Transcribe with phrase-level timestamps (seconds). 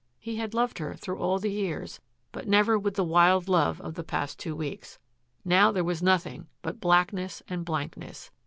[0.17, 1.99] He had loved her through all the years,
[2.31, 4.97] but never with the wild love of the past two weeks.
[5.45, 8.31] Now there was nothing but blackness and blankness.